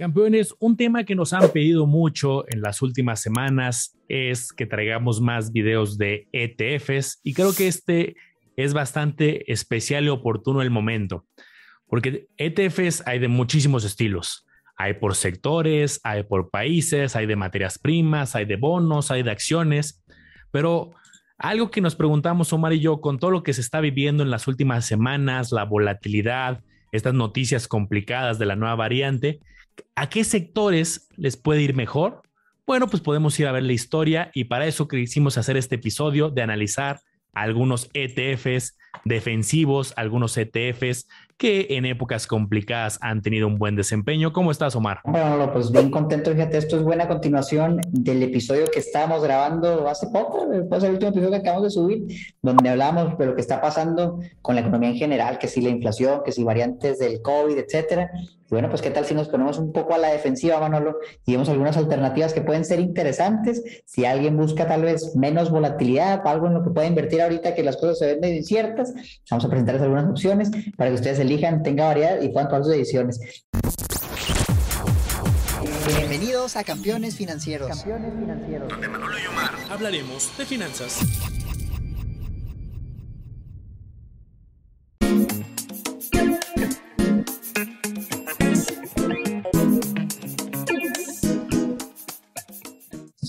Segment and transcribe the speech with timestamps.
[0.00, 5.20] Campeones, un tema que nos han pedido mucho en las últimas semanas es que traigamos
[5.20, 8.16] más videos de ETFs y creo que este
[8.56, 11.26] es bastante especial y oportuno el momento,
[11.86, 14.46] porque ETFs hay de muchísimos estilos.
[14.78, 19.32] Hay por sectores, hay por países, hay de materias primas, hay de bonos, hay de
[19.32, 20.02] acciones,
[20.50, 20.92] pero
[21.36, 24.30] algo que nos preguntamos Omar y yo con todo lo que se está viviendo en
[24.30, 29.40] las últimas semanas, la volatilidad, estas noticias complicadas de la nueva variante,
[29.94, 32.22] ¿A qué sectores les puede ir mejor?
[32.66, 36.30] Bueno, pues podemos ir a ver la historia y para eso quisimos hacer este episodio
[36.30, 37.00] de analizar
[37.32, 44.32] algunos ETFs defensivos, algunos ETFs que en épocas complicadas han tenido un buen desempeño.
[44.32, 45.00] ¿Cómo estás, Omar?
[45.04, 50.08] Bueno, pues bien contento, fíjate, esto es buena continuación del episodio que estábamos grabando hace
[50.08, 52.06] poco, después del último episodio que acabamos de subir,
[52.42, 55.70] donde hablamos de lo que está pasando con la economía en general, que si la
[55.70, 58.10] inflación, que si variantes del COVID, etcétera.
[58.50, 61.48] Bueno, pues qué tal si nos ponemos un poco a la defensiva, Manolo, y vemos
[61.48, 63.62] algunas alternativas que pueden ser interesantes.
[63.86, 67.62] Si alguien busca tal vez menos volatilidad, algo en lo que pueda invertir ahorita que
[67.62, 68.92] las cosas se ven medio inciertas,
[69.30, 72.72] vamos a presentarles algunas opciones para que ustedes elijan, tenga variedad y puedan tomar sus
[72.72, 73.20] decisiones.
[75.86, 77.68] Bienvenidos a Campeones Financieros.
[77.68, 78.68] Campeones Financieros.
[78.68, 81.00] Donde Manolo y Omar hablaremos de finanzas.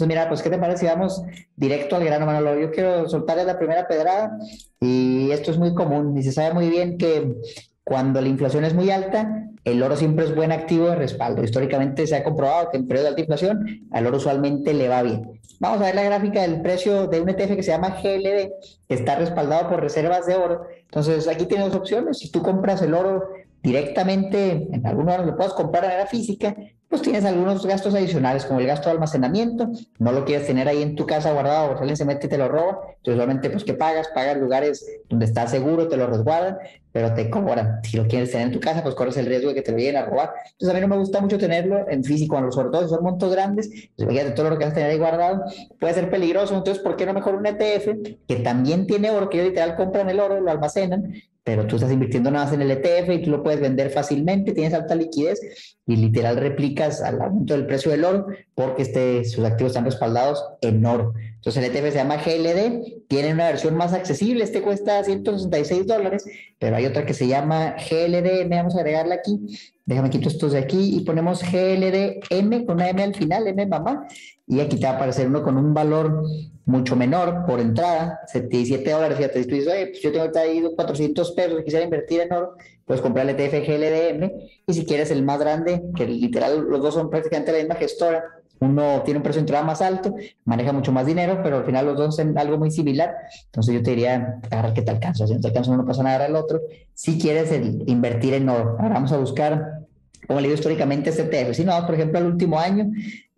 [0.02, 1.22] Entonces, mira, pues, ¿qué te parece si vamos
[1.56, 2.60] directo al grano, Manolo?
[2.60, 4.36] Yo quiero soltarle la primera pedrada
[4.80, 7.36] y esto es muy común y se sabe muy bien que
[7.84, 11.44] cuando la inflación es muy alta, el oro siempre es buen activo de respaldo.
[11.44, 15.04] Históricamente se ha comprobado que en periodo de alta inflación al oro usualmente le va
[15.04, 15.40] bien.
[15.60, 18.50] Vamos a ver la gráfica del precio de un ETF que se llama GLD,
[18.88, 20.66] que está respaldado por reservas de oro.
[20.80, 22.18] Entonces, aquí tienes dos opciones.
[22.18, 23.28] Si tú compras el oro
[23.62, 26.56] directamente, en algún oro lo puedes comprar de manera física,
[26.92, 30.82] pues tienes algunos gastos adicionales, como el gasto de almacenamiento, no lo quieres tener ahí
[30.82, 33.64] en tu casa guardado, o alguien se mete y te lo roba, entonces solamente pues
[33.64, 36.58] que pagas, pagas lugares donde estás seguro, te lo resguardan,
[36.92, 37.80] pero te cobran.
[37.84, 39.78] Si lo quieres tener en tu casa, pues corres el riesgo de que te lo
[39.78, 40.34] lleguen a robar.
[40.52, 43.32] Entonces a mí no me gusta mucho tenerlo en físico, sobre todo si son montos
[43.32, 45.46] grandes, pues fíjate todo lo que vas a tener ahí guardado,
[45.80, 47.88] puede ser peligroso, entonces ¿por qué no mejor un ETF
[48.28, 51.14] que también tiene oro, que ellos literal compran el oro, lo almacenan,
[51.44, 54.54] pero tú estás invirtiendo nada más en el ETF y tú lo puedes vender fácilmente,
[54.54, 55.40] tienes alta liquidez
[55.88, 60.44] y literal replicas al aumento del precio del oro porque este, sus activos están respaldados
[60.62, 61.14] en oro.
[61.36, 66.26] Entonces el ETF se llama GLD, tiene una versión más accesible, este cuesta 166 dólares,
[66.60, 69.40] pero hay otra que se llama GLDM, vamos a agregarla aquí,
[69.84, 74.08] déjame quito estos de aquí y ponemos GLDM con una M al final, M mamá,
[74.48, 76.24] y aquí te va a aparecer uno con un valor
[76.72, 80.64] mucho menor por entrada, 77 dólares, fíjate, si tú dices, oye, pues yo tengo ahí
[80.76, 82.56] 400 pesos, quisiera invertir en oro,
[82.86, 84.32] puedes comprar el ETF GLDM,
[84.66, 88.24] y si quieres el más grande, que literal los dos son prácticamente la misma gestora,
[88.62, 90.16] uno tiene un precio de entrada más alto,
[90.46, 93.16] maneja mucho más dinero, pero al final los dos son algo muy similar.
[93.46, 95.26] Entonces yo te diría, agarra que te alcanza.
[95.26, 96.62] Si no te alcanza uno, no pasa nada, el otro.
[96.94, 97.52] Si quieres
[97.88, 99.80] invertir en oro, ahora vamos a buscar,
[100.28, 101.56] como le digo históricamente, este ETF.
[101.56, 102.86] Si no, por ejemplo, el último año,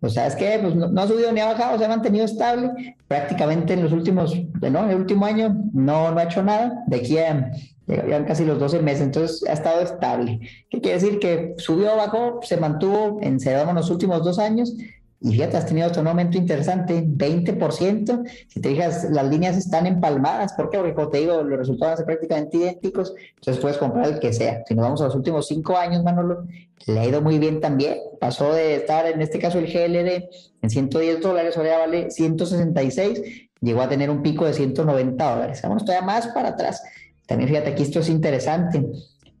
[0.04, 2.94] pues sabes qué, pues no, ha subido ni ha bajado, se ha mantenido estable.
[3.08, 4.90] Prácticamente en los últimos, ¿no?
[4.90, 6.84] El último año no, no ha hecho nada.
[6.88, 7.50] De aquí a
[7.86, 10.40] Llevan casi los 12 meses, entonces ha estado estable.
[10.68, 11.18] ¿Qué quiere decir?
[11.18, 14.74] Que subió, bajó, se mantuvo en en los últimos dos años
[15.24, 18.28] y fíjate, has tenido un aumento interesante, 20%.
[18.46, 20.52] Si te fijas, las líneas están empalmadas.
[20.52, 20.76] ¿Por qué?
[20.76, 23.14] Porque, como te digo, los resultados ser prácticamente idénticos.
[23.36, 24.62] Entonces puedes comprar el que sea.
[24.68, 26.44] Si nos vamos a los últimos cinco años, Manolo,
[26.86, 28.00] le ha ido muy bien también.
[28.20, 30.28] Pasó de estar, en este caso, el GLD
[30.60, 33.22] en 110 dólares, ahora ya vale 166.
[33.62, 35.62] Llegó a tener un pico de 190 dólares.
[35.62, 36.82] Vamos todavía más para atrás.
[37.26, 38.84] También fíjate, aquí esto es interesante.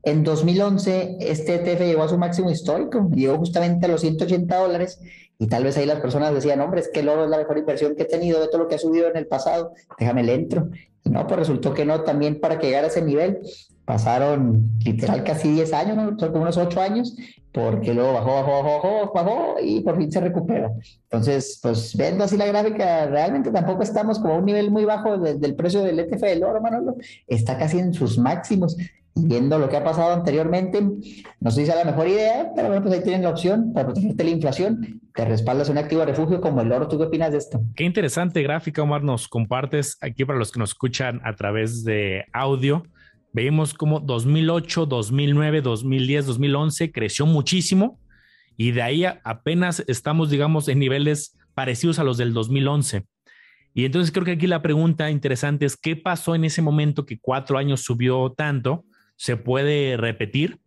[0.02, 5.00] En 2011, este ETF llegó a su máximo histórico, llegó justamente a los 180 dólares
[5.38, 7.58] y tal vez ahí las personas decían, hombre, es que el oro es la mejor
[7.58, 10.28] inversión que he tenido de todo lo que ha subido en el pasado, déjame el
[10.28, 10.68] entro.
[11.04, 13.40] Y no, pues resultó que no, también para que llegara a ese nivel
[13.84, 16.16] pasaron literal casi 10 años, ¿no?
[16.16, 17.14] como unos 8 años,
[17.52, 20.74] porque luego bajó, bajó, bajó, bajó, y por fin se recuperó.
[21.04, 25.18] Entonces, pues viendo así la gráfica, realmente tampoco estamos como a un nivel muy bajo
[25.18, 26.96] del precio del ETF del oro, Manolo,
[27.26, 28.76] está casi en sus máximos
[29.14, 32.82] viendo lo que ha pasado anteriormente, no sé si es la mejor idea, pero bueno,
[32.82, 36.40] pues ahí tienen la opción para protegerte la inflación, te respaldas un activo de refugio
[36.40, 36.88] como el oro.
[36.88, 37.60] ¿Tú qué opinas de esto?
[37.76, 42.24] Qué interesante gráfica, Omar, nos compartes aquí para los que nos escuchan a través de
[42.32, 42.82] audio.
[43.32, 48.00] Veíamos como 2008, 2009, 2010, 2011 creció muchísimo
[48.56, 53.04] y de ahí apenas estamos, digamos, en niveles parecidos a los del 2011.
[53.74, 57.18] Y entonces creo que aquí la pregunta interesante es, ¿qué pasó en ese momento que
[57.20, 58.84] cuatro años subió tanto?
[59.16, 60.58] Se puede repetir.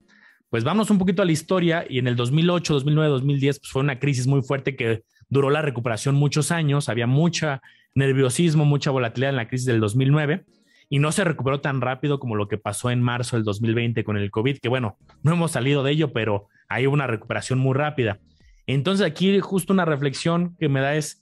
[0.49, 3.81] pues vamos un poquito a la historia y en el 2008, 2009, 2010 pues fue
[3.81, 7.61] una crisis muy fuerte que duró la recuperación muchos años, había mucha
[7.95, 10.45] nerviosismo, mucha volatilidad en la crisis del 2009
[10.89, 14.17] y no se recuperó tan rápido como lo que pasó en marzo del 2020 con
[14.17, 18.19] el COVID, que bueno, no hemos salido de ello, pero hay una recuperación muy rápida.
[18.67, 21.21] Entonces aquí justo una reflexión que me da es,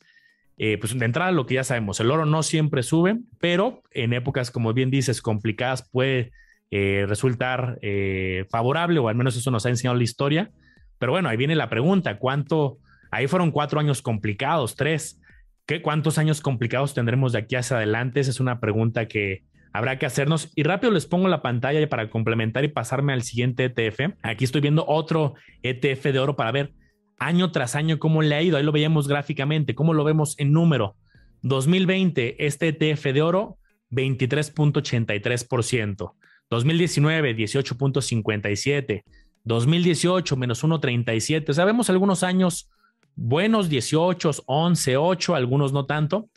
[0.57, 4.13] eh, pues de entrada lo que ya sabemos, el oro no siempre sube, pero en
[4.13, 6.31] épocas, como bien dices, complicadas puede
[6.71, 10.51] eh, resultar eh, favorable, o al menos eso nos ha enseñado la historia.
[10.97, 12.79] Pero bueno, ahí viene la pregunta, ¿cuánto?
[13.11, 15.21] Ahí fueron cuatro años complicados, tres.
[15.65, 18.19] ¿Qué, ¿Cuántos años complicados tendremos de aquí hacia adelante?
[18.19, 20.51] Esa es una pregunta que habrá que hacernos.
[20.55, 24.15] Y rápido les pongo la pantalla para complementar y pasarme al siguiente ETF.
[24.21, 26.73] Aquí estoy viendo otro ETF de oro para ver
[27.19, 28.57] año tras año cómo le ha ido.
[28.57, 30.95] Ahí lo veíamos gráficamente, cómo lo vemos en número.
[31.41, 33.57] 2020, este ETF de oro,
[33.91, 36.13] 23.83%.
[36.49, 39.03] 2019, 18.57.
[39.43, 41.49] 2018, menos 1.37.
[41.49, 42.69] O sea, vemos algunos años
[43.15, 46.29] buenos, 18, 11, 8, algunos no tanto.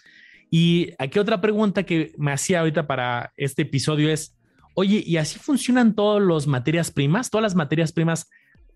[0.51, 4.37] Y aquí otra pregunta que me hacía ahorita para este episodio es,
[4.75, 7.31] oye, ¿y así funcionan todas las materias primas?
[7.31, 8.31] ¿Todas las materias primas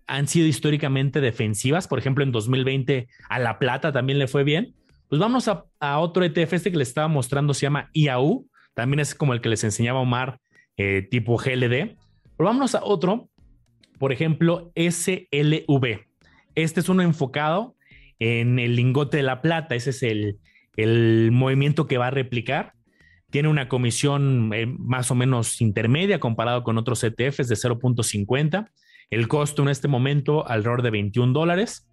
[0.05, 1.87] han sido históricamente defensivas?
[1.87, 4.75] Por ejemplo, en 2020 a la plata también le fue bien.
[5.09, 9.13] Pues vamos a, otro ETF, este que les estaba mostrando se llama IAU, también es
[9.13, 10.39] como el que les enseñaba Omar,
[10.77, 11.95] eh, tipo GLD.
[12.37, 13.29] Pero vámonos a otro,
[13.99, 15.99] por ejemplo, SLV.
[16.55, 17.75] Este es uno enfocado
[18.19, 20.37] en el lingote de la plata, ese es el,
[20.77, 22.73] el movimiento que va a replicar.
[23.29, 28.69] Tiene una comisión eh, más o menos intermedia comparado con otros ETFs de 0.50.
[29.09, 31.89] El costo en este momento alrededor de 21 dólares.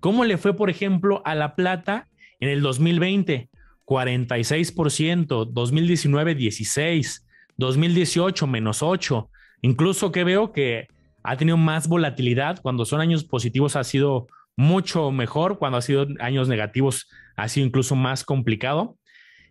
[0.00, 2.08] ¿Cómo le fue, por ejemplo, a la plata
[2.40, 3.48] en el 2020?
[3.86, 7.23] 46%, 2019 16,
[7.56, 9.30] 2018 menos 8.
[9.62, 10.88] Incluso que veo que
[11.22, 12.60] ha tenido más volatilidad.
[12.62, 17.66] Cuando son años positivos ha sido mucho mejor, cuando ha sido años negativos ha sido
[17.66, 18.96] incluso más complicado.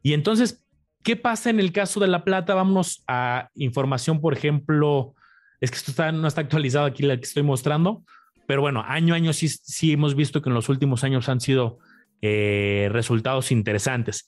[0.02, 0.66] Y entonces,
[1.04, 2.54] ¿qué pasa en el caso de La Plata?
[2.54, 5.16] Vámonos a información, por ejemplo,
[5.60, 8.04] es que esto no está actualizado aquí la que estoy mostrando,
[8.48, 11.40] pero bueno, año a año sí, sí hemos visto que en los últimos años han
[11.40, 11.80] sido
[12.22, 14.28] eh, resultados interesantes.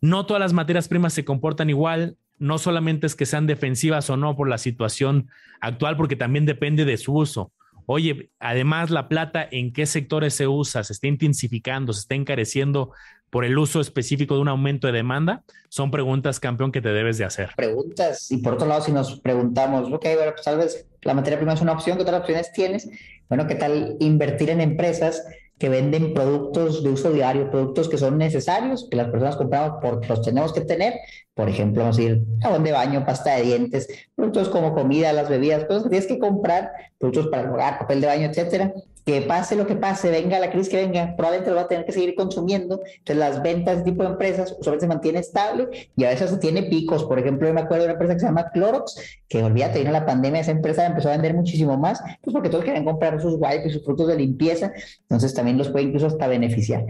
[0.00, 4.16] No todas las materias primas se comportan igual, no solamente es que sean defensivas o
[4.16, 5.28] no por la situación
[5.60, 7.52] actual, porque también depende de su uso.
[7.86, 10.84] Oye, además la plata, ¿en qué sectores se usa?
[10.84, 11.92] ¿Se está intensificando?
[11.92, 12.92] ¿Se está encareciendo
[13.28, 15.44] por el uso específico de un aumento de demanda?
[15.68, 17.50] Son preguntas, campeón, que te debes de hacer.
[17.56, 18.30] Preguntas.
[18.30, 21.52] Y por otro lado, si nos preguntamos, ok, bueno, pues tal vez la materia prima
[21.52, 22.88] es una opción, ¿qué otras opciones tienes?
[23.28, 25.22] Bueno, ¿qué tal invertir en empresas
[25.58, 30.08] que venden productos de uso diario, productos que son necesarios, que las personas compramos porque
[30.08, 30.94] los tenemos que tener,
[31.34, 35.28] por ejemplo, vamos a decir, jabón de baño, pasta de dientes, productos como comida, las
[35.28, 38.74] bebidas, cosas que tienes que comprar, productos para el hogar, papel de baño, etcétera,
[39.04, 41.84] que pase lo que pase, venga la crisis que venga, probablemente lo va a tener
[41.84, 42.80] que seguir consumiendo.
[42.84, 46.38] Entonces, las ventas de este tipo de empresas usualmente se mantiene estable y a veces
[46.40, 47.04] tiene picos.
[47.04, 48.96] Por ejemplo, yo me acuerdo de una empresa que se llama Clorox,
[49.28, 52.64] que olvídate, vino la pandemia, esa empresa empezó a vender muchísimo más, pues porque todos
[52.64, 54.72] querían comprar sus wipes y sus frutos de limpieza,
[55.02, 56.84] entonces también los puede incluso hasta beneficiar.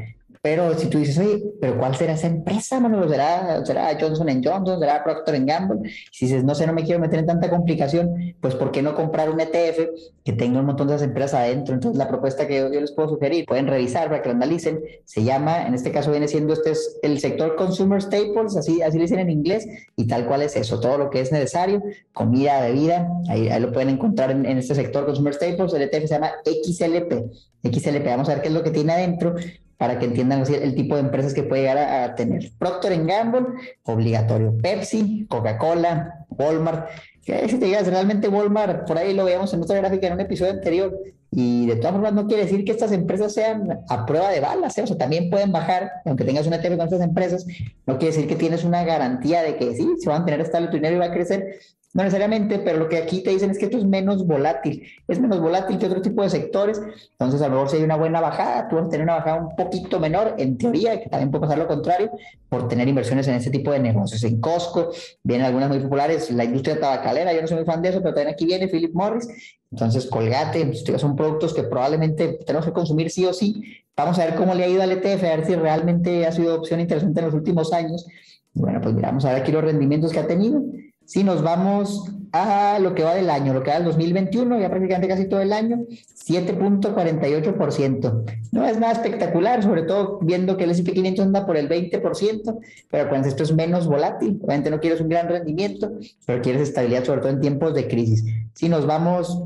[0.45, 3.09] Pero si tú dices, oye, ¿pero cuál será esa empresa, mano?
[3.09, 4.79] ¿Será, será Johnson Johnson?
[4.79, 5.91] ¿Será Procter Gamble?
[6.13, 8.95] Si dices, no sé, no me quiero meter en tanta complicación, pues ¿por qué no
[8.95, 9.89] comprar un ETF
[10.23, 11.73] que tenga un montón de esas empresas adentro?
[11.73, 15.25] Entonces, la propuesta que yo, les puedo sugerir, pueden revisar para que lo analicen, se
[15.25, 19.05] llama, en este caso viene siendo, este es el sector Consumer Staples, así, así le
[19.05, 19.67] dicen en inglés,
[19.97, 23.73] y tal cual es eso, todo lo que es necesario, comida, bebida, ahí, ahí lo
[23.73, 27.33] pueden encontrar en, en este sector Consumer Staples, el ETF se llama XLP.
[27.63, 29.37] XLP, vamos a ver qué es lo que tiene adentro
[29.85, 32.53] para que entiendan el tipo de empresas que puede llegar a, tener.
[32.59, 33.49] Procter Gamble,
[33.83, 34.57] obligatorio.
[34.63, 36.89] Pepsi, Coca-Cola, Walmart.
[37.23, 40.53] Si te digas, realmente Walmart, por ahí lo veíamos en otra gráfica en un episodio
[40.53, 40.99] anterior,
[41.31, 44.79] y de todas formas no quiere decir que estas empresas sean a prueba de balas,
[44.79, 44.85] ¿eh?
[44.85, 47.47] o sea, también pueden bajar, aunque tengas una ETF con estas empresas,
[47.87, 50.69] no quiere decir que tienes una garantía de que sí, se van a tener estable
[50.69, 51.59] tu dinero y va a crecer,
[51.95, 55.21] no necesariamente, pero lo que aquí te dicen es que esto es menos volátil, es
[55.21, 56.81] menos volátil que otro tipo de sectores,
[57.13, 59.41] entonces a lo mejor si hay una buena bajada, tú vas a tener una bajada
[59.41, 62.11] un poquito menor, en teoría, que también puede pasar lo contrario,
[62.49, 64.25] por tener inversiones en este tipo de negocios.
[64.25, 64.91] En Costco
[65.23, 68.13] vienen algunas muy populares, la industria tabacalera, yo no soy muy fan de eso, pero
[68.13, 69.29] también aquí viene Philip Morris,
[69.71, 73.63] entonces Colgate, son productos que probablemente tenemos que consumir sí o sí.
[73.97, 76.57] Vamos a ver cómo le ha ido al ETF, a ver si realmente ha sido
[76.57, 78.05] opción interesante en los últimos años.
[78.53, 80.63] Bueno, pues miramos a ver aquí los rendimientos que ha tenido.
[81.05, 84.69] Si nos vamos a lo que va del año, lo que va del 2021, ya
[84.69, 85.85] prácticamente casi todo el año,
[86.27, 88.25] 7.48%.
[88.51, 92.59] No es nada espectacular, sobre todo viendo que el S&P 500 anda por el 20%,
[92.91, 94.41] pero cuando esto es menos volátil.
[94.43, 95.93] Obviamente no quieres un gran rendimiento,
[96.27, 98.25] pero quieres estabilidad, sobre todo en tiempos de crisis.
[98.55, 99.45] Si nos vamos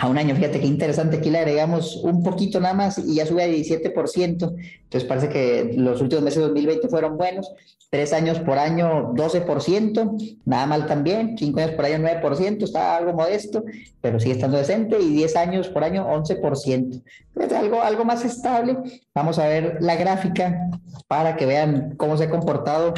[0.00, 0.34] a un año.
[0.34, 3.92] Fíjate qué interesante, aquí le agregamos un poquito nada más y ya sube a 17%.
[4.24, 7.52] Entonces parece que los últimos meses de 2020 fueron buenos.
[7.90, 11.36] Tres años por año, 12%, nada mal también.
[11.36, 13.64] Cinco años por año, 9%, está algo modesto,
[14.00, 14.98] pero sigue estando decente.
[14.98, 17.02] Y 10 años por año, 11%.
[17.36, 18.78] Es algo, algo más estable.
[19.14, 20.70] Vamos a ver la gráfica
[21.08, 22.94] para que vean cómo se ha comportado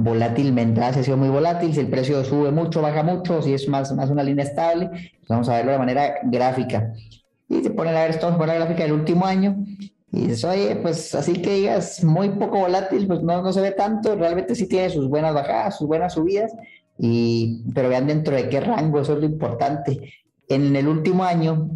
[0.00, 3.92] volátilmente, ha sido muy volátil, si el precio sube mucho, baja mucho, si es más,
[3.96, 6.92] más una línea estable, pues vamos a verlo de manera gráfica.
[7.48, 9.56] Y se pone a ver esto por la gráfica del último año,
[10.12, 13.72] y dices, oye, pues así que digas muy poco volátil, pues no, no se ve
[13.72, 16.52] tanto, realmente sí tiene sus buenas bajadas, sus buenas subidas,
[16.96, 20.12] y, pero vean dentro de qué rango, eso es lo importante.
[20.48, 21.70] En el último año,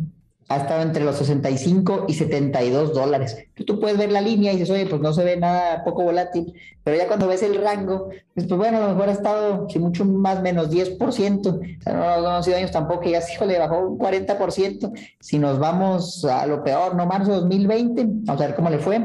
[0.48, 3.36] ha estado entre los 65 y 72 dólares.
[3.54, 6.52] Tú, puedes ver la línea y dices, oye, pues no se ve nada poco volátil,
[6.84, 9.78] pero ya cuando ves el rango, pues, pues bueno, a lo mejor ha estado, si
[9.78, 13.78] mucho más menos 10%, o sea, no, no han sido años tampoco, ya, híjole, bajó
[13.78, 14.92] un 40%.
[15.20, 19.00] Si nos vamos a lo peor, no marzo 2020, vamos a ver cómo le fue,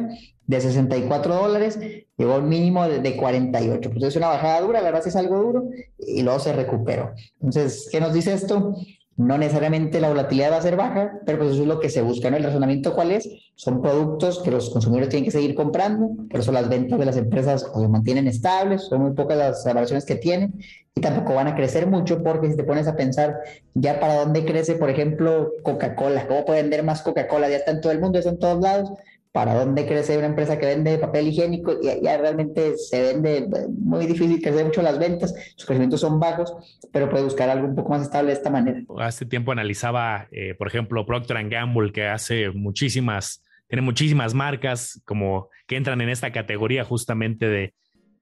[0.47, 1.77] de 64 dólares,
[2.17, 3.89] llegó al mínimo de, de 48.
[3.91, 7.13] Pues es una bajada dura, la verdad es algo duro, y luego se recuperó.
[7.41, 8.75] Entonces, ¿qué nos dice esto?
[9.17, 12.03] No necesariamente la volatilidad va a ser baja, pero pues eso es lo que se
[12.03, 12.37] busca, ¿no?
[12.37, 13.27] El razonamiento cuál es?
[13.55, 17.17] Son productos que los consumidores tienen que seguir comprando, por eso las ventas de las
[17.17, 20.53] empresas o se mantienen estables, son muy pocas las evaluaciones que tienen
[20.93, 23.35] y tampoco van a crecer mucho porque si te pones a pensar
[23.73, 27.81] ya para dónde crece, por ejemplo, Coca-Cola, cómo puede vender más Coca-Cola, ya está en
[27.81, 28.91] todo el mundo, ya está en todos lados,
[29.37, 34.07] para dónde crece una empresa que vende papel higiénico, ya, ya, realmente se vende muy
[34.07, 36.51] difícil crecer mucho las ventas, sus crecimientos son bajos,
[36.91, 38.81] pero puede buscar algo un poco más estable de esta manera.
[38.97, 45.49] Hace tiempo analizaba, eh, por ejemplo, Procter Gamble, que hace muchísimas, tiene muchísimas marcas como
[45.67, 47.73] que entran en esta categoría justamente de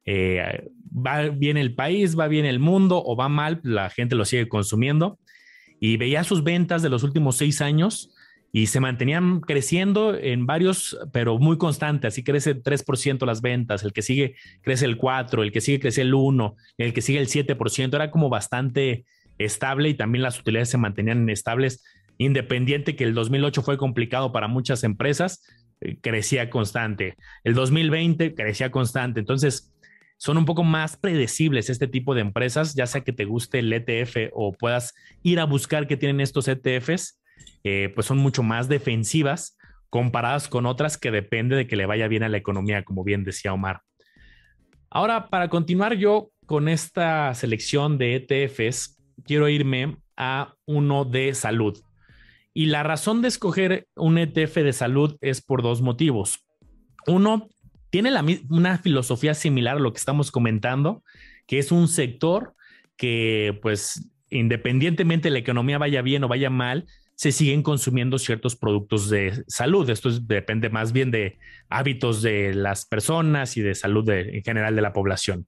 [0.04, 4.26] eh, va bien el país, va bien el mundo o va mal, la gente lo
[4.26, 5.18] sigue consumiendo.
[5.80, 8.12] Y veía sus ventas de los últimos seis años
[8.56, 12.08] y se mantenían creciendo en varios, pero muy constante.
[12.08, 16.04] Así crece 3% las ventas, el que sigue crece el 4%, el que sigue crece
[16.04, 17.94] el 1%, el que sigue el 7%.
[17.94, 19.04] Era como bastante
[19.38, 21.84] estable y también las utilidades se mantenían estables,
[22.18, 25.44] independiente que el 2008 fue complicado para muchas empresas,
[25.82, 27.18] eh, crecía constante.
[27.44, 29.20] El 2020 crecía constante.
[29.20, 29.76] Entonces,
[30.16, 33.74] son un poco más predecibles este tipo de empresas, ya sea que te guste el
[33.74, 34.94] ETF o puedas
[35.24, 37.20] ir a buscar qué tienen estos ETFs
[37.64, 39.58] eh, pues son mucho más defensivas
[39.90, 43.24] comparadas con otras que depende de que le vaya bien a la economía, como bien
[43.24, 43.82] decía Omar.
[44.90, 51.80] Ahora, para continuar yo con esta selección de ETFs, quiero irme a uno de salud.
[52.54, 56.46] Y la razón de escoger un ETF de salud es por dos motivos.
[57.08, 57.50] Uno,
[57.90, 58.12] tiene
[58.50, 61.04] una filosofía similar a lo que estamos comentando,
[61.48, 62.54] que es un sector
[62.98, 68.56] que, pues, independientemente de la economía vaya bien o vaya mal, se siguen consumiendo ciertos
[68.56, 69.90] productos de salud.
[69.90, 74.82] Esto depende más bien de hábitos de las personas y de salud en general de
[74.82, 75.48] la población.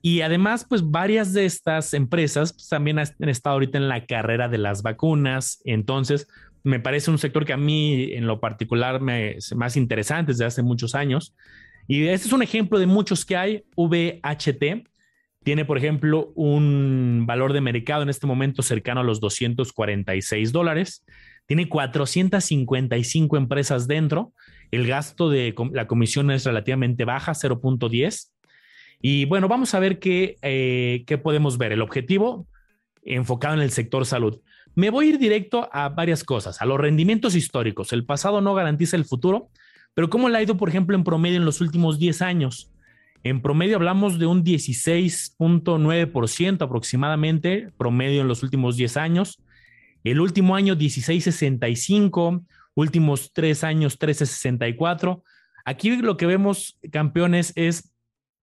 [0.00, 4.48] Y además, pues varias de estas empresas pues, también han estado ahorita en la carrera
[4.48, 5.60] de las vacunas.
[5.64, 6.28] Entonces,
[6.62, 10.44] me parece un sector que a mí en lo particular me es más interesante desde
[10.44, 11.34] hace muchos años.
[11.88, 13.64] Y este es un ejemplo de muchos que hay.
[13.76, 14.86] VHT
[15.46, 21.04] tiene, por ejemplo, un valor de mercado en este momento cercano a los 246 dólares.
[21.46, 24.32] Tiene 455 empresas dentro.
[24.72, 28.32] El gasto de la comisión es relativamente baja, 0.10.
[29.00, 31.70] Y bueno, vamos a ver qué, eh, qué podemos ver.
[31.70, 32.48] El objetivo
[33.04, 34.40] enfocado en el sector salud.
[34.74, 37.92] Me voy a ir directo a varias cosas, a los rendimientos históricos.
[37.92, 39.50] El pasado no garantiza el futuro,
[39.94, 42.72] pero ¿cómo le ha ido, por ejemplo, en promedio en los últimos 10 años?
[43.22, 49.42] En promedio hablamos de un 16.9% aproximadamente, promedio en los últimos 10 años.
[50.04, 52.44] El último año 16.65,
[52.74, 55.22] últimos tres años 13.64.
[55.64, 57.92] Aquí lo que vemos, campeones, es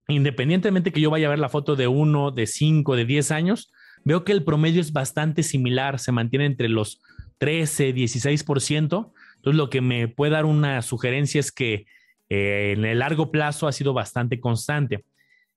[0.07, 3.71] independientemente que yo vaya a ver la foto de uno, de cinco, de 10 años,
[4.03, 7.01] veo que el promedio es bastante similar, se mantiene entre los
[7.37, 9.11] 13, 16%.
[9.35, 11.85] Entonces, lo que me puede dar una sugerencia es que
[12.29, 15.05] eh, en el largo plazo ha sido bastante constante.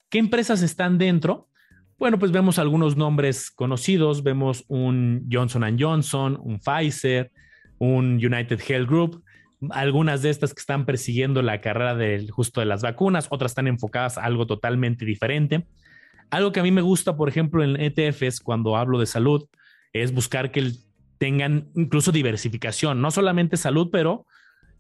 [0.09, 1.49] ¿Qué empresas están dentro?
[1.99, 7.33] Bueno, pues vemos algunos nombres conocidos, vemos un Johnson Johnson, un Pfizer,
[7.79, 9.25] un United Health Group,
[9.71, 13.67] algunas de estas que están persiguiendo la carrera del justo de las vacunas, otras están
[13.67, 15.67] enfocadas a algo totalmente diferente.
[16.31, 19.49] Algo que a mí me gusta, por ejemplo, en ETFs cuando hablo de salud,
[19.93, 20.73] es buscar que
[21.19, 24.27] tengan incluso diversificación, no solamente salud, pero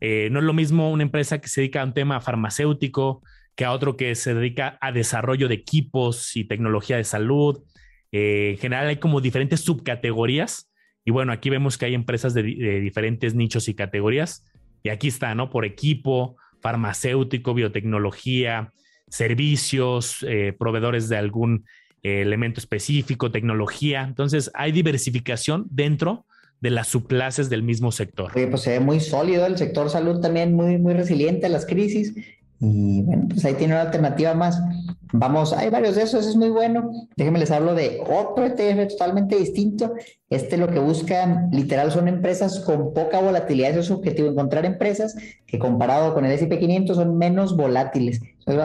[0.00, 3.22] eh, no es lo mismo una empresa que se dedica a un tema farmacéutico
[3.54, 7.62] que a otro que se dedica a desarrollo de equipos y tecnología de salud.
[8.12, 10.70] Eh, en general hay como diferentes subcategorías
[11.04, 14.44] Y bueno, aquí vemos que hay empresas de, diferentes nichos y categorías.
[14.82, 15.48] Y aquí está, ¿no?
[15.50, 18.72] Por equipo, farmacéutico, biotecnología,
[19.08, 21.64] servicios, eh, proveedores de algún
[22.02, 24.02] elemento específico, tecnología.
[24.02, 26.26] Entonces, hay diversificación dentro
[26.60, 28.32] de las subclases del mismo sector.
[28.34, 31.66] Oye, pues se ve muy sólido el sector salud también, muy, muy resiliente a las
[31.66, 32.14] crisis.
[32.58, 34.62] Y bueno, pues ahí tiene una alternativa más.
[35.12, 36.90] Vamos, hay varios de esos, es muy bueno.
[37.16, 39.92] Déjenme les hablo de otro ETF totalmente distinto.
[40.30, 43.70] Este lo que buscan, literal, son empresas con poca volatilidad.
[43.70, 48.20] Ese es su objetivo, encontrar empresas que comparado con el S&P 500 son menos volátiles.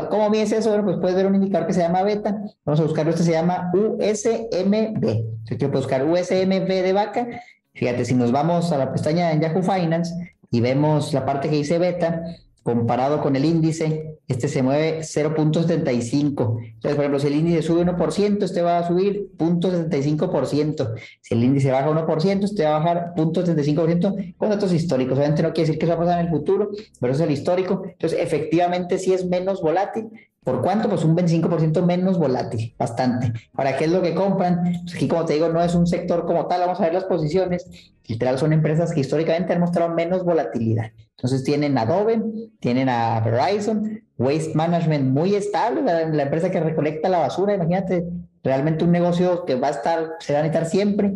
[0.10, 0.70] ¿Cómo mides eso?
[0.70, 2.42] Bueno, pues puedes ver un indicador que se llama beta.
[2.66, 5.06] Vamos a buscarlo, este se llama USMB.
[5.46, 7.28] Si quiero buscar USMB de vaca,
[7.74, 10.14] fíjate, si nos vamos a la pestaña en Yahoo Finance
[10.50, 12.24] y vemos la parte que dice beta,
[12.64, 16.60] comparado con el índice, este se mueve 0.75.
[16.64, 20.94] Entonces, por ejemplo, si el índice sube 1%, este va a subir 0.75%.
[21.22, 25.18] Si el índice baja 1%, este va a bajar 0.75% con datos históricos.
[25.18, 27.30] Obviamente no quiere decir que eso va a pasar en el futuro, pero eso es
[27.30, 27.84] el histórico.
[27.86, 30.10] Entonces, efectivamente sí es menos volátil,
[30.44, 30.90] ¿Por cuánto?
[30.90, 33.32] Pues un 25% menos volátil, bastante.
[33.54, 34.64] Ahora, ¿qué es lo que compran?
[34.82, 37.04] Pues aquí, como te digo, no es un sector como tal, vamos a ver las
[37.04, 37.94] posiciones.
[38.08, 40.94] Literal, son empresas que históricamente han mostrado menos volatilidad.
[41.12, 42.24] Entonces, tienen Adobe,
[42.60, 48.04] tienen a Verizon, Waste Management muy estable, la, empresa que recolecta la basura, imagínate,
[48.44, 51.14] realmente un negocio que va a estar, se va a necesitar siempre.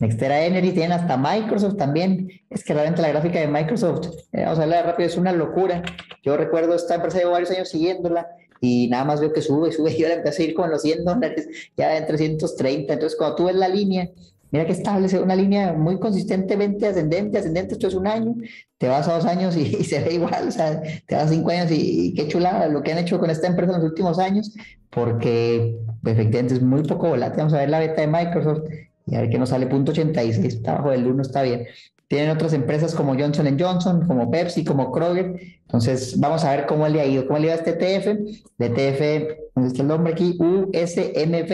[0.00, 2.28] Nextera Energy, tienen hasta Microsoft también.
[2.50, 5.82] Es que realmente la gráfica de Microsoft, eh, vamos a hablar rápido, es una locura.
[6.22, 8.28] Yo recuerdo esta empresa, llevo varios años siguiéndola
[8.60, 11.04] y nada más veo que sube, sube, y ahora empecé a ir con los 100
[11.04, 12.92] dólares, ya en 330.
[12.92, 14.10] Entonces, cuando tú ves la línea,
[14.50, 18.34] mira que establece una línea muy consistentemente ascendente, ascendente, esto es un año,
[18.78, 21.50] te vas a dos años y, se ve igual, o sea, te vas a cinco
[21.50, 24.54] años y, qué chulada lo que han hecho con esta empresa en los últimos años,
[24.90, 27.38] porque efectivamente es muy poco volátil.
[27.38, 28.64] Vamos a ver la beta de Microsoft
[29.06, 31.66] y a ver que nos sale punto 86, está bajo del 1, está bien.
[32.08, 35.34] Tienen otras empresas como Johnson Johnson, como Pepsi, como Kroger.
[35.62, 37.26] Entonces, vamos a ver cómo le ha ido.
[37.26, 38.18] ¿Cómo le iba este ETF?
[38.58, 40.38] De ETF, ¿dónde está el nombre aquí?
[40.38, 41.50] USMF,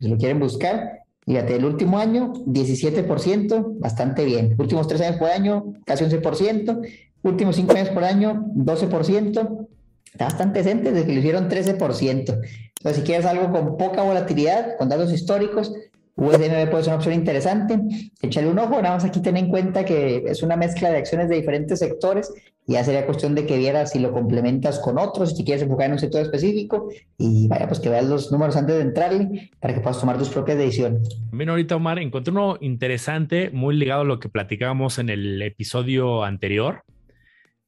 [0.00, 1.00] si lo quieren buscar.
[1.26, 4.54] Fíjate, el último año, 17%, bastante bien.
[4.58, 6.80] Últimos tres años por año, casi 11%.
[7.22, 9.66] Últimos cinco años por año, 12%.
[10.12, 11.76] Está bastante decente desde que lo hicieron 13%.
[12.08, 15.74] Entonces, si quieres algo con poca volatilidad, con datos históricos,
[16.18, 17.78] USDMB puede ser una opción interesante.
[18.20, 21.28] Échale un ojo, nada más aquí ten en cuenta que es una mezcla de acciones
[21.28, 22.34] de diferentes sectores
[22.66, 25.86] y ya sería cuestión de que vieras si lo complementas con otros, si quieres enfocar
[25.86, 29.74] en un sector específico y vaya, pues que veas los números antes de entrarle para
[29.74, 31.08] que puedas tomar tus propias decisiones.
[31.30, 36.24] Bien, ahorita Omar, encontré uno interesante, muy ligado a lo que platicábamos en el episodio
[36.24, 36.82] anterior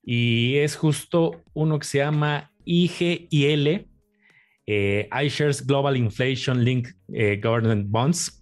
[0.03, 3.87] y es justo uno que se llama IGIL,
[4.67, 8.40] eh, iShares Global Inflation Link eh, Government Bonds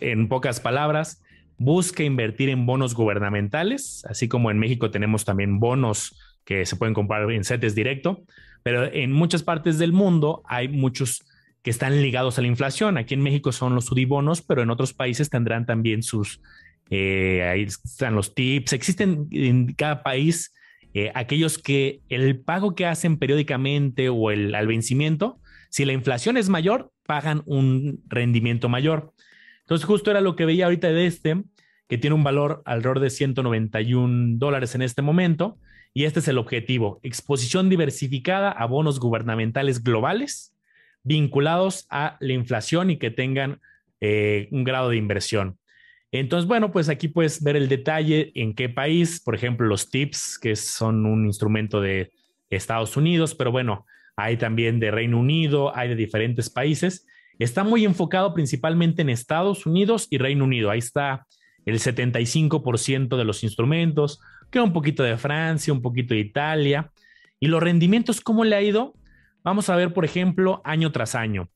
[0.00, 1.22] en pocas palabras,
[1.58, 6.94] busca invertir en bonos gubernamentales, así como en México tenemos también bonos que se pueden
[6.94, 8.22] comprar en CETES directo,
[8.62, 11.24] pero en muchas partes del mundo hay muchos
[11.62, 12.96] que están ligados a la inflación.
[12.96, 16.40] Aquí en México son los UDIBonos, pero en otros países tendrán también sus,
[16.90, 20.54] eh, ahí están los tips, existen en cada país
[20.94, 26.36] eh, aquellos que el pago que hacen periódicamente o el al vencimiento, si la inflación
[26.36, 29.12] es mayor, pagan un rendimiento mayor.
[29.66, 31.42] Entonces, justo era lo que veía ahorita de este,
[31.88, 35.58] que tiene un valor alrededor de 191 dólares en este momento.
[35.92, 40.54] Y este es el objetivo, exposición diversificada a bonos gubernamentales globales
[41.02, 43.60] vinculados a la inflación y que tengan
[44.00, 45.58] eh, un grado de inversión.
[46.10, 50.38] Entonces, bueno, pues aquí puedes ver el detalle en qué país, por ejemplo, los TIPS,
[50.38, 52.10] que son un instrumento de
[52.50, 57.06] Estados Unidos, pero bueno, hay también de Reino Unido, hay de diferentes países.
[57.38, 60.70] Está muy enfocado principalmente en Estados Unidos y Reino Unido.
[60.70, 61.26] Ahí está
[61.64, 64.20] el 75% de los instrumentos,
[64.50, 66.92] queda un poquito de Francia, un poquito de Italia.
[67.40, 68.94] ¿Y los rendimientos cómo le ha ido?
[69.42, 71.50] Vamos a ver, por ejemplo, año tras año.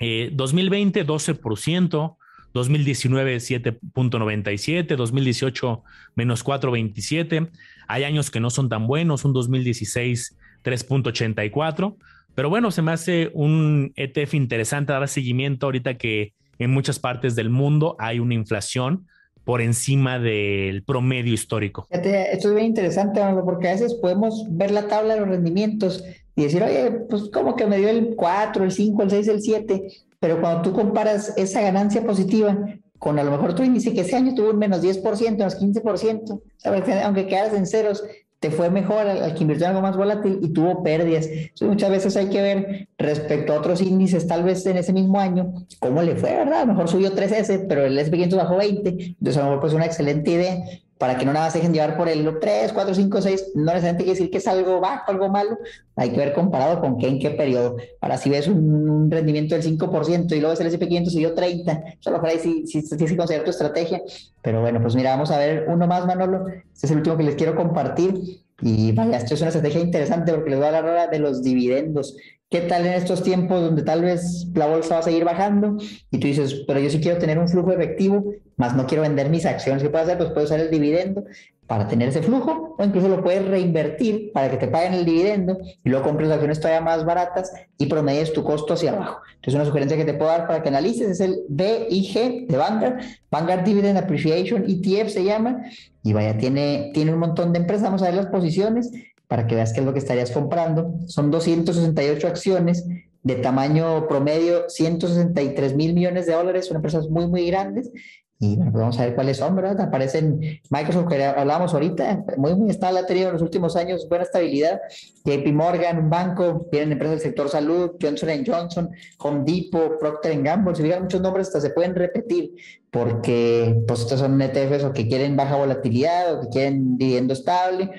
[0.00, 2.16] 2020, 12%,
[2.52, 5.82] 2019, 7.97, 2018,
[6.14, 7.50] menos 4.27.
[7.88, 11.96] Hay años que no son tan buenos, un 2016, 3.84.
[12.34, 17.34] Pero bueno, se me hace un ETF interesante dar seguimiento ahorita que en muchas partes
[17.34, 19.06] del mundo hay una inflación
[19.44, 21.86] por encima del promedio histórico.
[21.90, 22.08] Esto
[22.48, 26.02] es bien interesante, porque a veces podemos ver la tabla de los rendimientos
[26.34, 29.42] y decir, oye, pues como que me dio el 4, el 5, el 6, el
[29.42, 29.82] 7,
[30.18, 32.56] pero cuando tú comparas esa ganancia positiva
[32.98, 36.40] con a lo mejor tu índice que ese año tuvo un menos 10%, menos 15%,
[36.56, 37.04] ¿sabes?
[37.04, 38.02] aunque quedas en ceros,
[38.44, 41.26] te fue mejor al, que invirtió algo más volátil y tuvo pérdidas.
[41.26, 45.18] Entonces, muchas veces hay que ver respecto a otros índices, tal vez en ese mismo
[45.18, 46.60] año, cómo le fue, ¿verdad?
[46.60, 49.72] A lo mejor subió 3S, pero el SP500 bajó 20, entonces a lo mejor pues
[49.72, 50.62] una excelente idea
[51.04, 54.04] para que no nada se dejen llevar por el 3, 4, 5, 6, no necesariamente
[54.04, 55.58] quiere decir que es algo bajo, algo malo,
[55.96, 57.76] hay que ver comparado con qué en qué periodo.
[58.00, 61.72] Ahora, si ves un rendimiento del 5% y luego ves el SP500 y dio 30,
[61.72, 64.00] a lo mejor ahí sí, sí, considerar tu estrategia,
[64.40, 67.24] pero bueno, pues mira, vamos a ver uno más, Manolo, este es el último que
[67.24, 70.88] les quiero compartir, y vaya, esto es una estrategia interesante porque les voy a hablar
[70.88, 72.16] ahora de los dividendos.
[72.54, 75.76] ¿Qué tal en estos tiempos donde tal vez la bolsa va a seguir bajando
[76.12, 79.28] y tú dices, pero yo sí quiero tener un flujo efectivo, más no quiero vender
[79.28, 79.82] mis acciones?
[79.82, 80.18] ¿Qué puedo hacer?
[80.18, 81.24] Pues puedo usar el dividendo
[81.66, 85.58] para tener ese flujo o incluso lo puedes reinvertir para que te paguen el dividendo
[85.82, 89.18] y luego compres acciones todavía más baratas y promedies tu costo hacia abajo.
[89.34, 93.00] Entonces una sugerencia que te puedo dar para que analices es el BIG de Vanguard,
[93.32, 95.60] Vanguard Dividend Appreciation ETF se llama
[96.04, 98.92] y vaya, tiene, tiene un montón de empresas, vamos a ver las posiciones
[99.28, 100.94] para que veas qué es lo que estarías comprando.
[101.06, 102.86] Son 268 acciones
[103.22, 107.90] de tamaño promedio, 163 mil millones de dólares, son empresas muy, muy grandes.
[108.38, 109.80] Y bueno, pues vamos a ver cuáles son, ¿verdad?
[109.80, 114.24] Aparecen Microsoft, que hablábamos ahorita, muy, muy estable, ha tenido en los últimos años buena
[114.24, 114.80] estabilidad.
[115.24, 120.74] JP Morgan, un banco, tienen empresas del sector salud, Johnson Johnson, Home Depot, Procter Gamble.
[120.74, 122.50] Si fijan, muchos nombres hasta se pueden repetir,
[122.90, 127.92] porque pues estos son ETFs o que quieren baja volatilidad o que quieren dividendo estable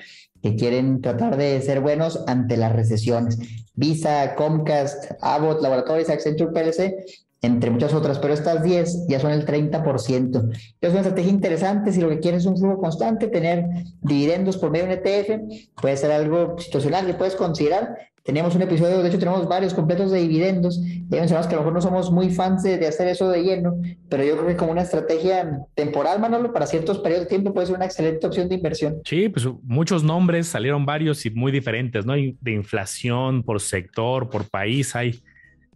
[0.46, 3.38] que quieren tratar de ser buenos ante las recesiones.
[3.74, 7.04] Visa, Comcast, Abbott, Laboratories, Accenture PLC,
[7.42, 10.50] entre muchas otras, pero estas 10 ya son el 30%.
[10.80, 13.66] Es una estrategia interesante si lo que quieres es un flujo constante, tener
[14.00, 17.96] dividendos por medio de un ETF, puede ser algo situacional que puedes considerar,
[18.26, 20.80] Teníamos un episodio, de hecho tenemos varios completos de dividendos.
[20.82, 23.80] Ya mencionamos que a lo mejor no somos muy fans de, hacer eso de lleno,
[24.08, 27.68] pero yo creo que como una estrategia temporal, Manolo, para ciertos periodos de tiempo puede
[27.68, 29.00] ser una excelente opción de inversión.
[29.04, 32.14] Sí, pues muchos nombres, salieron varios y muy diferentes, ¿no?
[32.14, 35.20] De inflación, por sector, por país, hay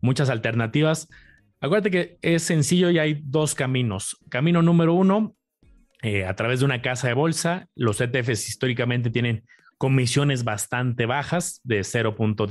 [0.01, 1.07] muchas alternativas.
[1.61, 4.16] Acuérdate que es sencillo y hay dos caminos.
[4.31, 5.37] Camino número uno,
[6.03, 9.44] eh, a través de una casa de bolsa, los ETFs históricamente tienen
[9.77, 12.46] comisiones bastante bajas de 0.10,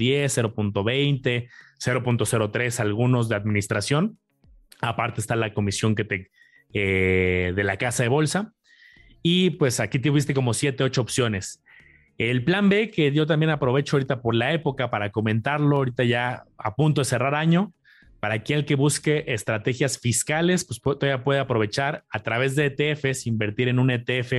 [0.54, 4.20] 0.20, 0.03 algunos de administración.
[4.82, 6.30] Aparte está la comisión que te
[6.74, 8.54] eh, de la casa de bolsa.
[9.24, 11.64] Y pues aquí tuviste como 7, 8 opciones.
[12.20, 16.44] El plan B, que yo también aprovecho ahorita por la época para comentarlo, ahorita ya
[16.58, 17.74] a punto de cerrar año,
[18.20, 23.68] para aquel que busque estrategias fiscales, pues todavía puede aprovechar a través de ETFs, invertir
[23.68, 24.34] en un ETF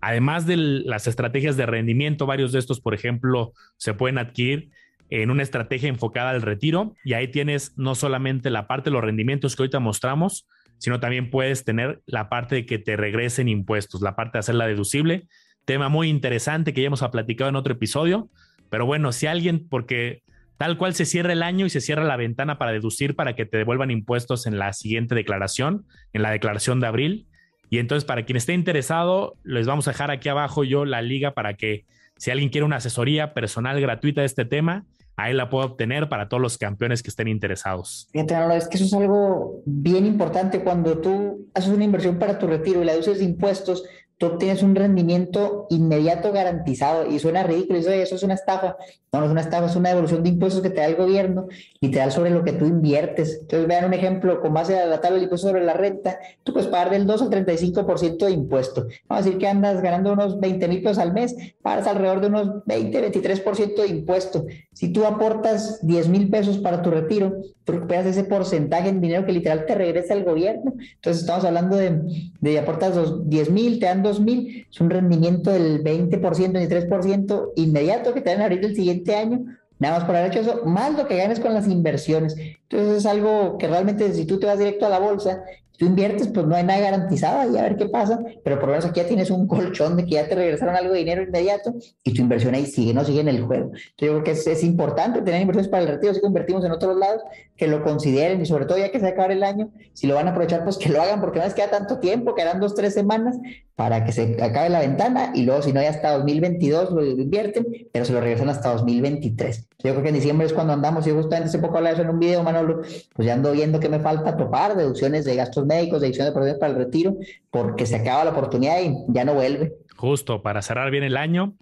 [0.00, 4.70] Además de las estrategias de rendimiento, varios de estos, por ejemplo, se pueden adquirir
[5.10, 6.94] en una estrategia enfocada al retiro.
[7.04, 10.46] Y ahí tienes no solamente la parte de los rendimientos que ahorita mostramos,
[10.78, 14.66] sino también puedes tener la parte de que te regresen impuestos, la parte de hacerla
[14.66, 15.26] deducible.
[15.64, 18.30] Tema muy interesante que ya hemos platicado en otro episodio,
[18.70, 20.22] pero bueno, si alguien, porque
[20.58, 23.46] tal cual se cierra el año y se cierra la ventana para deducir para que
[23.46, 27.28] te devuelvan impuestos en la siguiente declaración, en la declaración de abril,
[27.70, 31.34] y entonces, para quien esté interesado, les vamos a dejar aquí abajo yo la liga
[31.34, 31.84] para que
[32.16, 36.28] si alguien quiere una asesoría personal gratuita de este tema, ahí la puedo obtener para
[36.28, 38.08] todos los campeones que estén interesados.
[38.12, 42.46] Fíjate, es que eso es algo bien importante cuando tú haces una inversión para tu
[42.46, 43.84] retiro y la uses de impuestos,
[44.18, 48.76] tú obtienes un rendimiento inmediato garantizado y suena ridículo, eso, eso es una estafa.
[49.12, 51.46] No, no es una estafa, es una devolución de impuestos que te da el gobierno
[51.80, 53.38] da sobre lo que tú inviertes.
[53.40, 56.52] Entonces, vean un ejemplo, con base a la tabla de impuestos sobre la renta, tú
[56.52, 58.86] puedes pagar del 2 al 35% de impuesto.
[59.08, 62.26] Vamos a decir que andas ganando unos 20 mil pesos al mes, pagas alrededor de
[62.26, 64.46] unos 20, 23% de impuesto.
[64.72, 67.36] Si tú aportas 10 mil pesos para tu retiro,
[67.68, 70.72] tú recuperas ese porcentaje en dinero que literal te regresa al gobierno.
[70.94, 72.00] Entonces, estamos hablando de,
[72.40, 77.52] de aportas los 10 mil, te dan 2 mil, es un rendimiento del 20%, 23%
[77.56, 79.44] inmediato que te dan a abrir el siguiente año,
[79.78, 82.36] nada más por haber hecho eso, más lo que ganes con las inversiones.
[82.70, 85.42] Entonces es algo que realmente si tú te vas directo a la bolsa
[85.78, 88.72] tú inviertes, pues no hay nada garantizado y a ver qué pasa, pero por lo
[88.72, 91.72] menos aquí ya tienes un colchón de que ya te regresaron algo de dinero inmediato
[92.02, 93.66] y tu inversión ahí sigue, no sigue en el juego.
[93.66, 96.96] Entonces yo creo que es, importante tener inversiones para el retiro, si convertimos en otros
[96.96, 97.22] lados,
[97.56, 100.26] que lo consideren y sobre todo ya que se acaba el año, si lo van
[100.26, 102.94] a aprovechar, pues que lo hagan porque no les queda tanto tiempo, quedan dos, tres
[102.94, 103.36] semanas
[103.76, 107.64] para que se acabe la ventana y luego si no ya hasta 2022 lo invierten,
[107.92, 109.68] pero se lo regresan hasta 2023.
[109.78, 112.10] Yo creo que en diciembre es cuando andamos, yo justamente hace poco hablaba eso en
[112.10, 112.82] un video, Manolo,
[113.14, 116.72] pues ya ando viendo que me falta topar deducciones de gastos médicos, deducciones de para
[116.72, 117.16] el retiro,
[117.50, 119.72] porque se acaba la oportunidad y ya no vuelve.
[119.96, 121.54] Justo, para cerrar bien el año.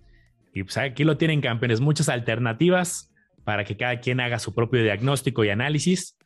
[0.53, 3.11] Y pues aquí lo tienen campeones, muchas alternativas
[3.45, 6.17] para que cada quien haga su propio diagnóstico y análisis.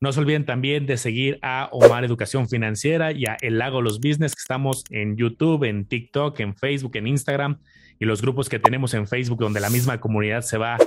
[0.00, 4.00] No se olviden también de seguir a Omar Educación Financiera y a El Lago Los
[4.00, 7.58] Business, que estamos en YouTube, en TikTok, en Facebook, en Instagram
[7.98, 10.78] y los grupos que tenemos en Facebook, donde la misma comunidad se va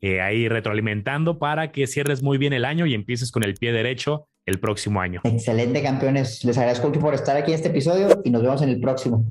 [0.00, 3.72] eh, ahí retroalimentando para que cierres muy bien el año y empieces con el pie
[3.72, 5.20] derecho el próximo año.
[5.24, 6.44] Excelente, campeones.
[6.44, 9.28] Les agradezco mucho por estar aquí en este episodio y nos vemos en el próximo.